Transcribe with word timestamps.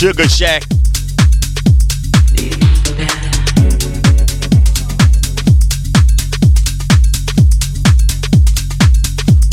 Sugar 0.00 0.30
Shack? 0.30 0.62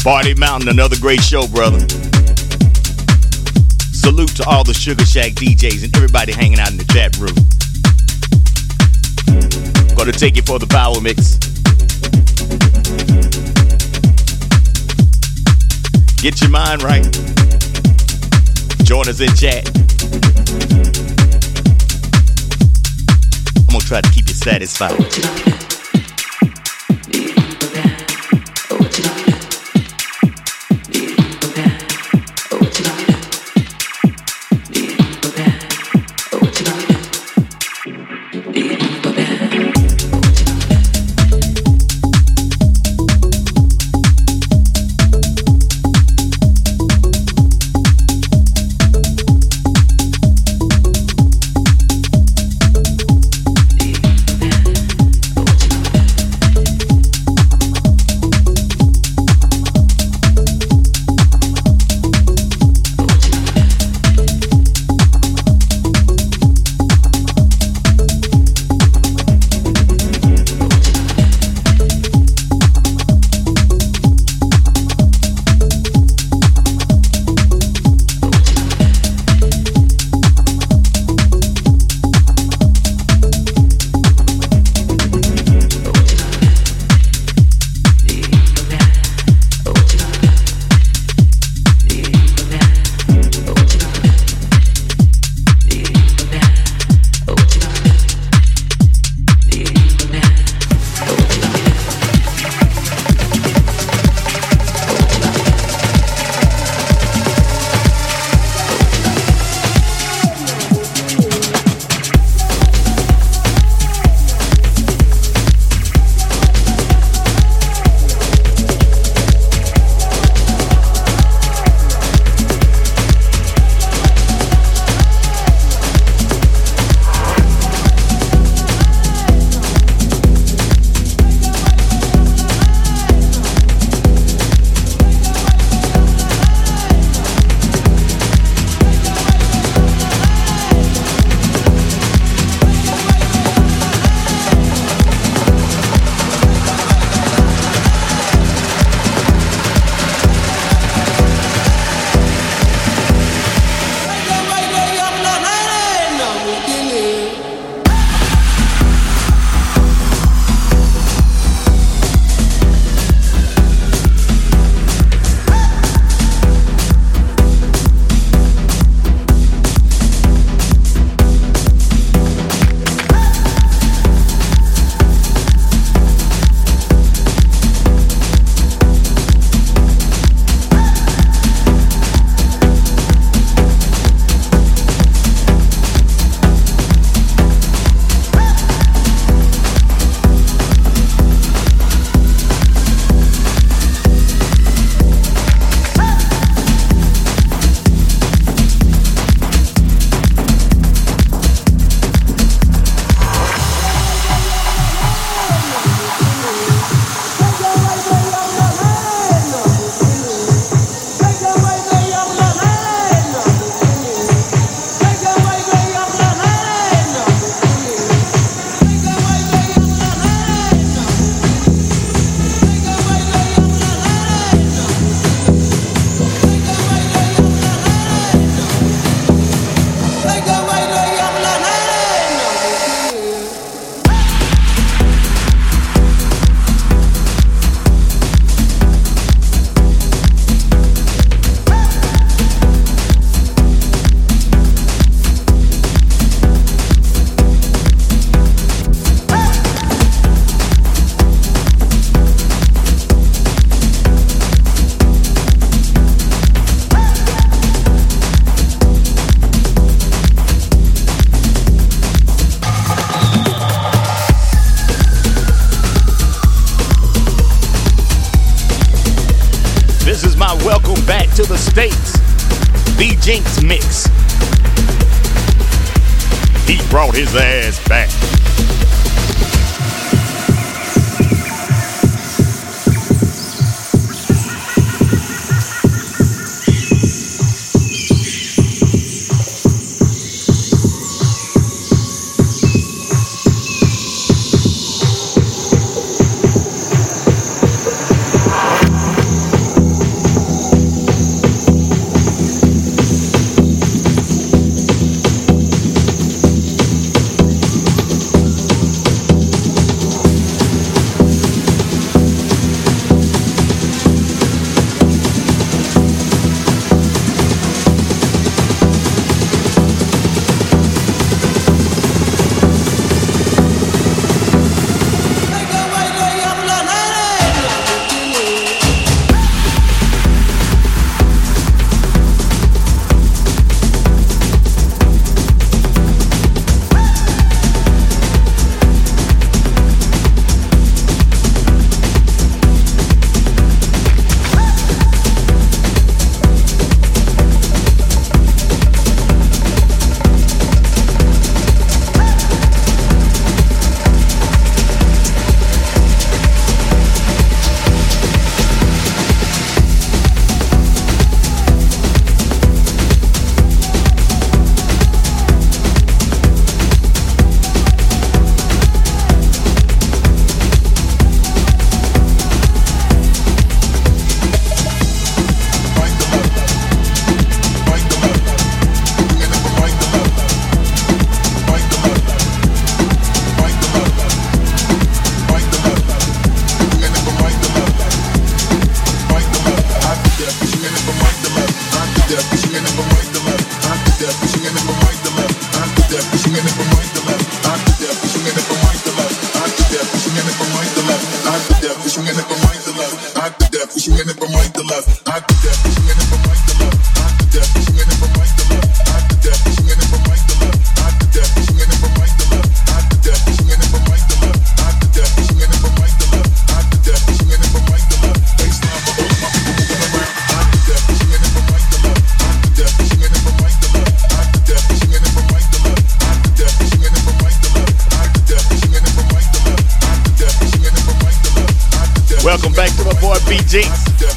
Party 0.05 0.33
Mountain, 0.35 0.69
another 0.69 0.95
great 1.01 1.19
show, 1.19 1.47
brother. 1.47 1.79
Salute 3.91 4.33
to 4.37 4.45
all 4.47 4.63
the 4.63 4.73
Sugar 4.73 5.05
Shack 5.05 5.33
DJs 5.33 5.83
and 5.83 5.93
everybody 5.97 6.31
hanging 6.31 6.59
out 6.59 6.71
in 6.71 6.77
the 6.77 6.85
chat 6.93 7.17
room. 7.17 7.35
Gonna 9.97 10.13
take 10.13 10.37
you 10.37 10.43
for 10.43 10.59
the 10.59 10.67
power 10.67 11.01
mix. 11.01 11.35
Get 16.21 16.39
your 16.39 16.51
mind 16.51 16.83
right. 16.83 17.03
Join 18.85 19.09
us 19.09 19.19
in 19.19 19.35
chat. 19.35 19.86
I'm 23.57 23.65
gonna 23.67 23.79
try 23.85 24.01
to 24.01 24.11
keep 24.11 24.27
you 24.27 24.33
satisfied. 24.33 25.76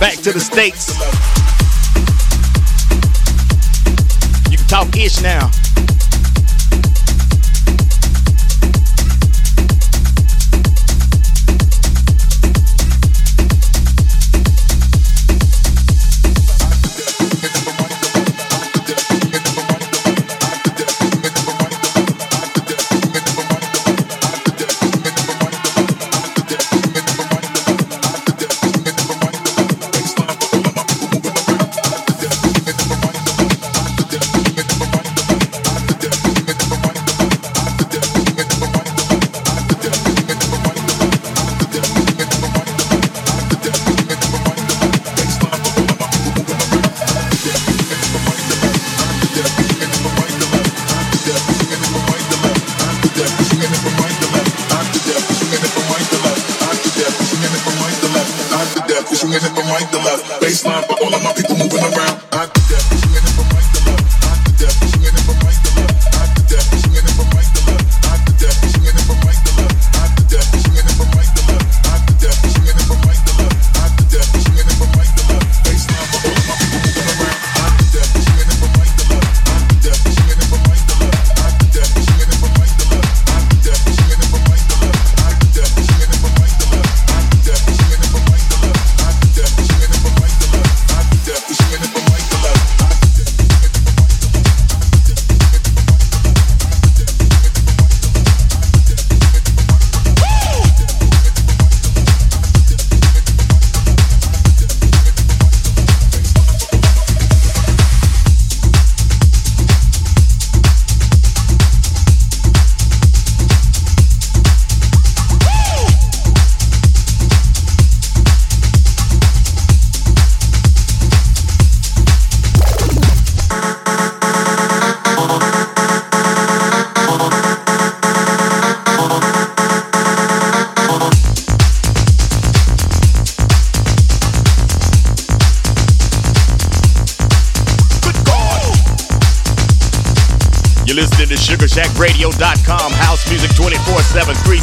Back 0.01 0.17
to 0.17 0.33
the 0.33 0.41
States. 0.41 0.89
You 4.51 4.57
can 4.59 4.67
talk 4.67 4.97
ish 4.97 5.23
now. 5.23 5.49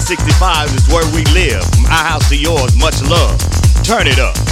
7, 0.08 0.26
365 0.26 0.76
is 0.76 0.88
where 0.88 1.06
we 1.14 1.26
live. 1.34 1.64
From 1.76 1.86
our 1.88 2.06
house 2.06 2.30
to 2.30 2.38
yours, 2.38 2.78
much 2.78 3.02
love. 3.10 3.38
Turn 3.84 4.08
it 4.08 4.20
up. 4.20 4.47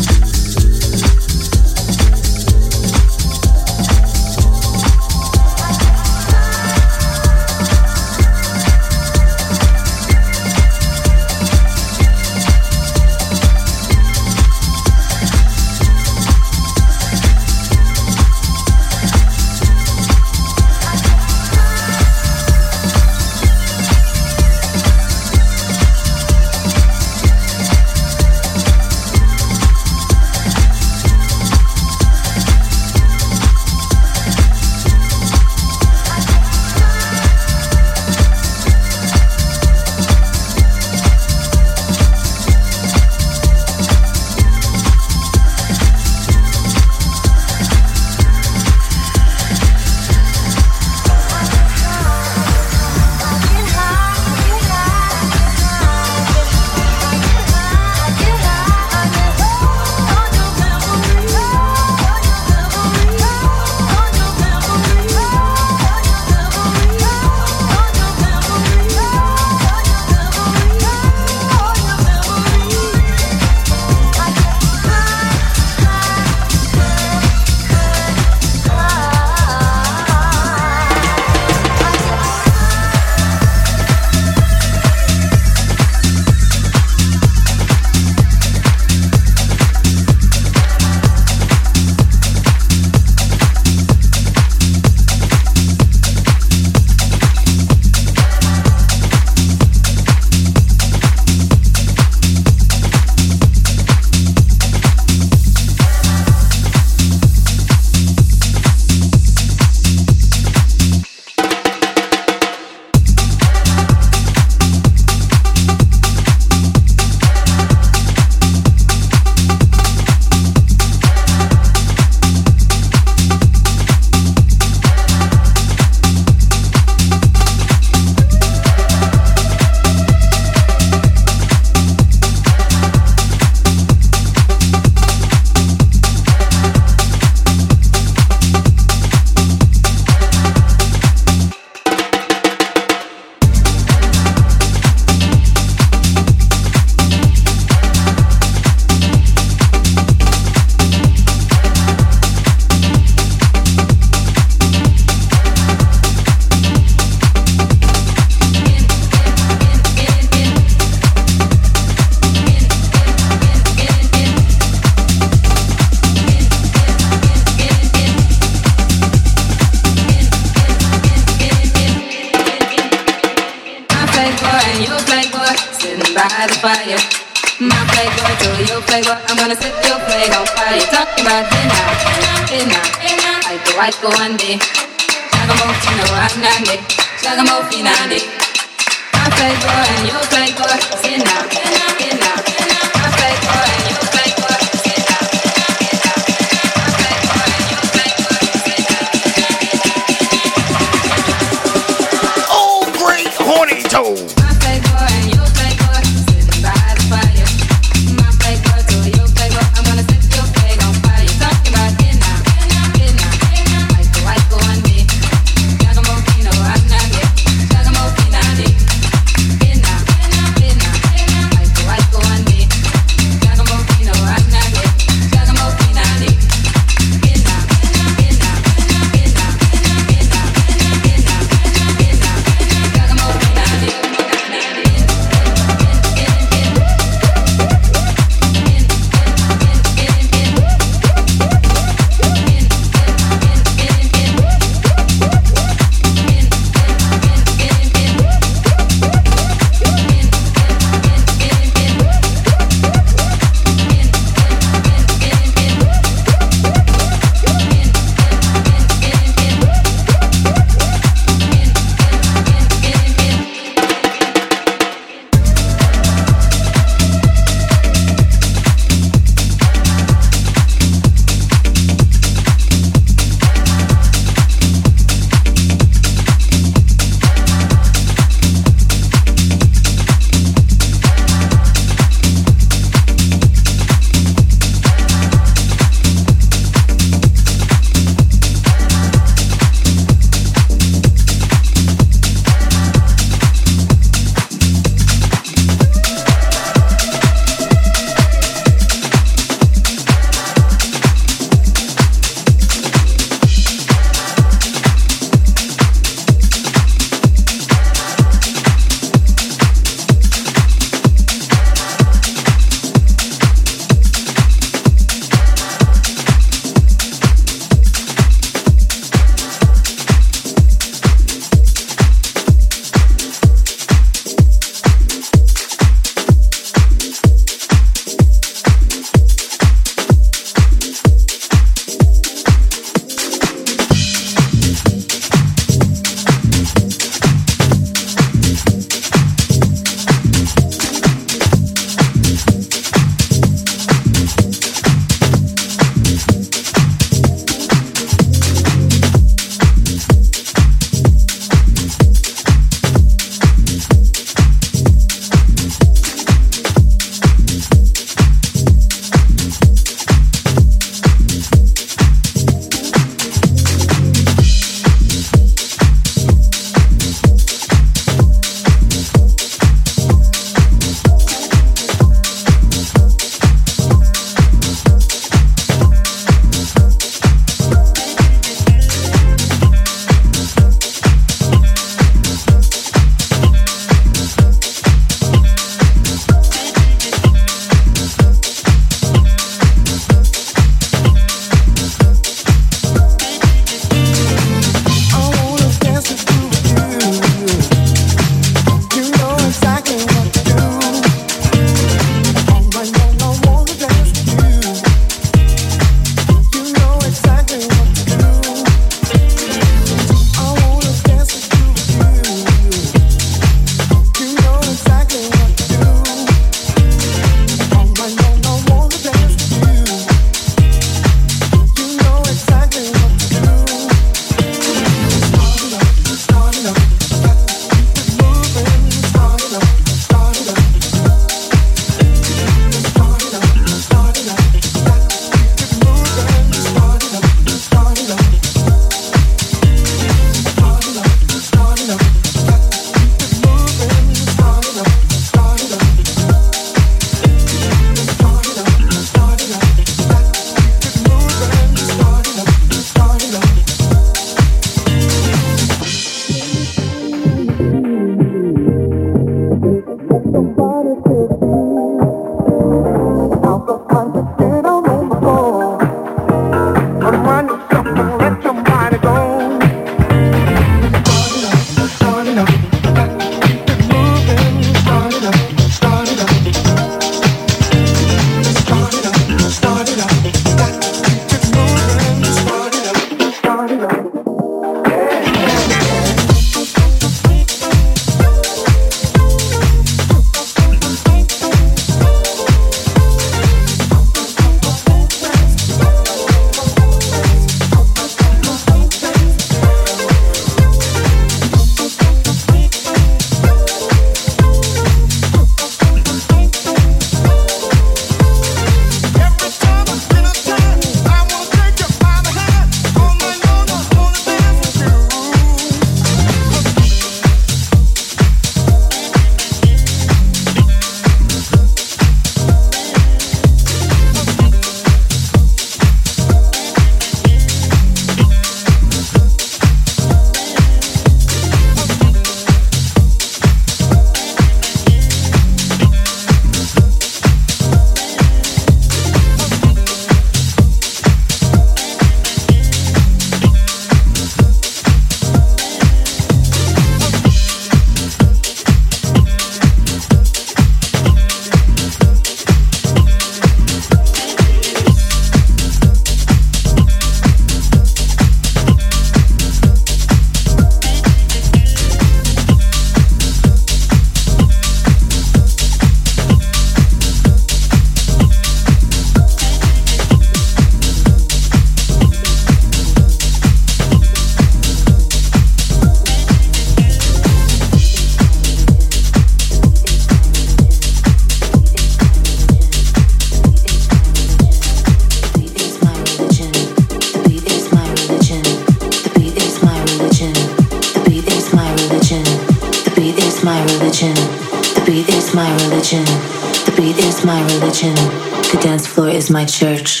my 599.41 599.45
church. 599.47 600.00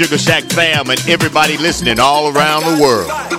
Sugar 0.00 0.16
Shack 0.16 0.44
fam 0.44 0.88
and 0.88 0.98
everybody 1.10 1.58
listening 1.58 2.00
all 2.00 2.34
around 2.34 2.64
the 2.64 2.82
world. 2.82 3.29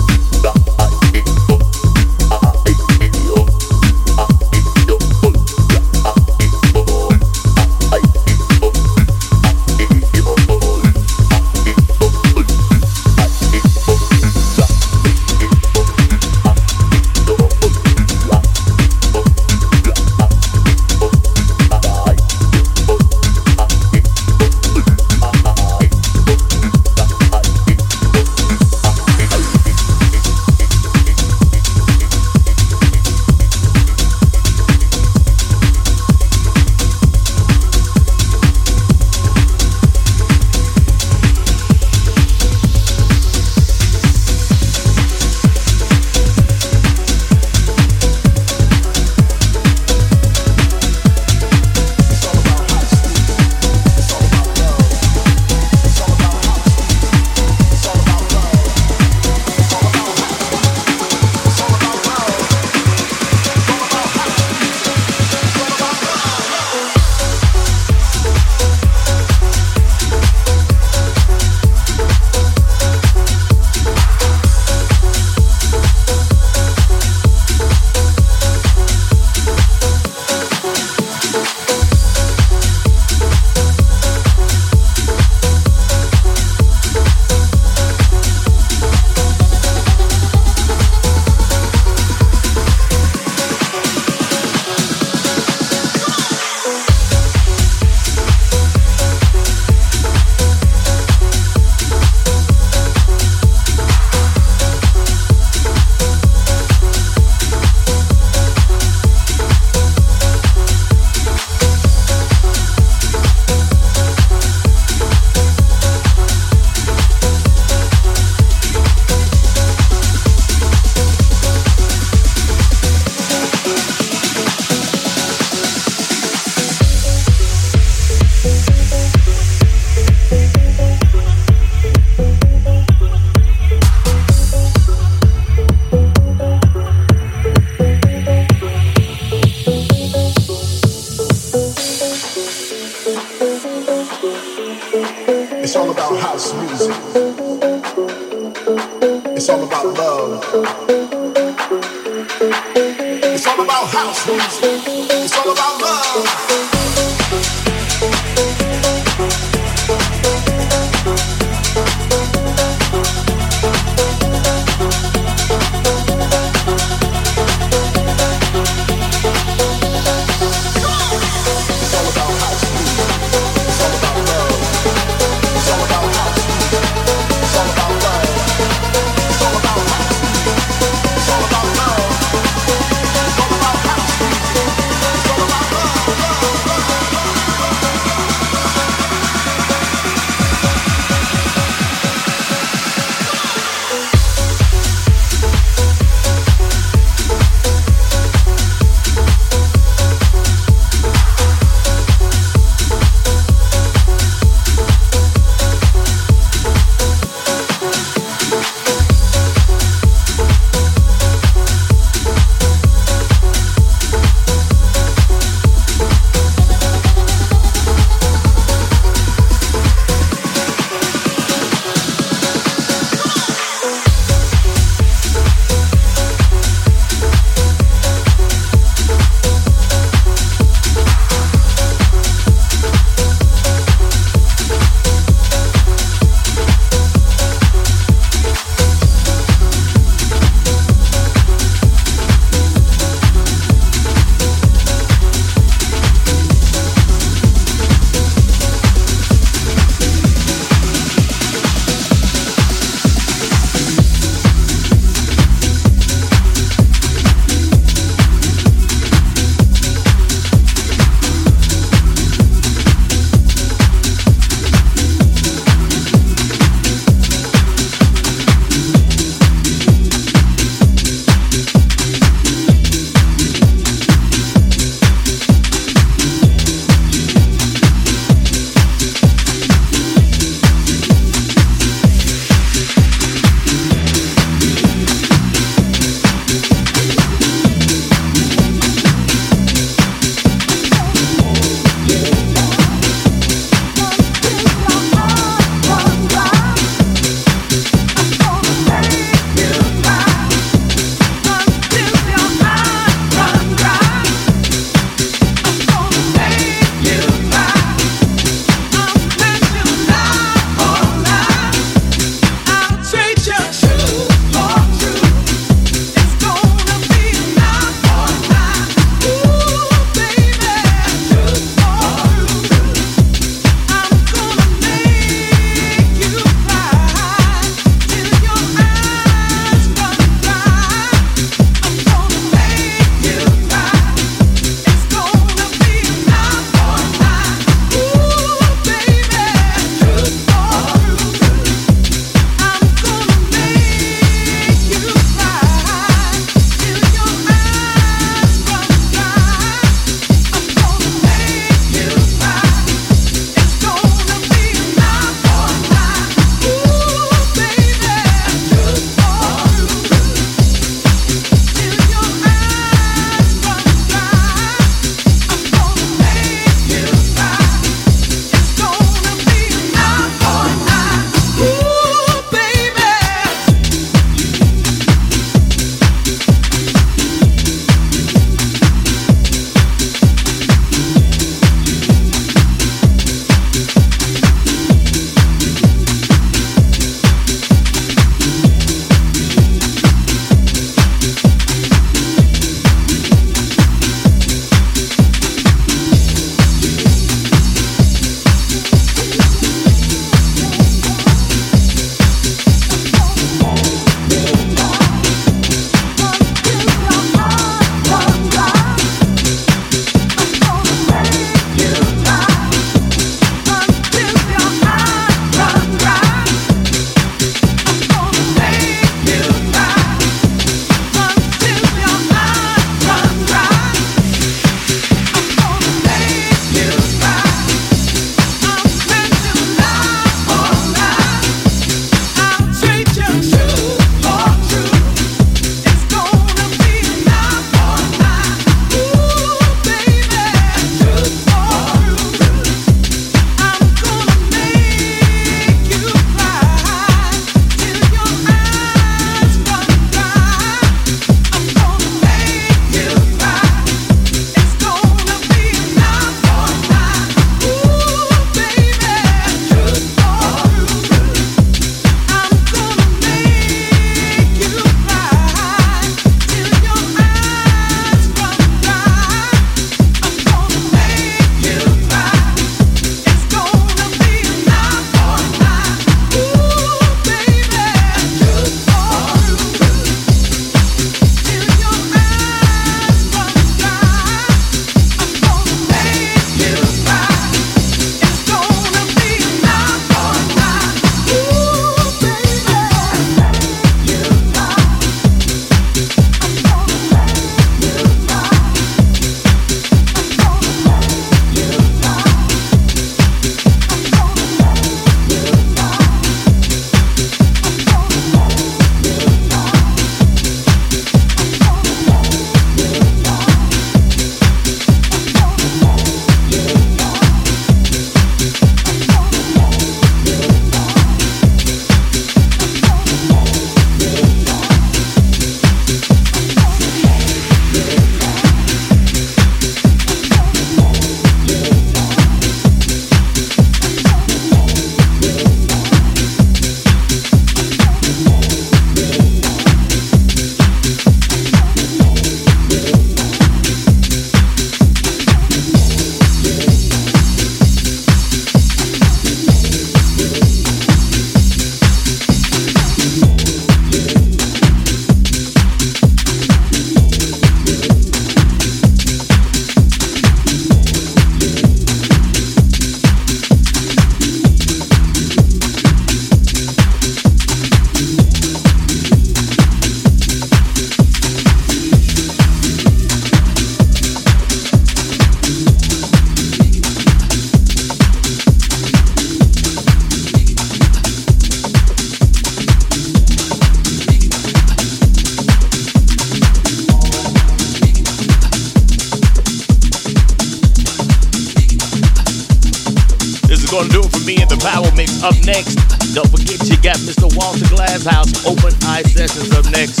Up 595.22 595.34
next, 595.44 595.76
don't 596.14 596.28
forget 596.30 596.60
you 596.68 596.76
got 596.82 596.96
Mr. 596.98 597.28
Walter 597.36 597.64
Glasshouse 597.74 598.46
Open 598.46 598.72
Eye 598.84 599.02
Sessions 599.02 599.50
up 599.52 599.64
next. 599.72 600.00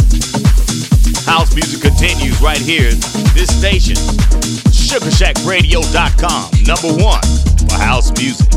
House 1.26 1.54
music 1.54 1.80
continues 1.82 2.40
right 2.40 2.58
here. 2.58 2.90
This 3.34 3.48
station, 3.58 3.96
SugarShackRadio.com, 4.70 6.50
number 6.64 7.02
one 7.02 7.22
for 7.68 7.76
house 7.76 8.12
music. 8.18 8.55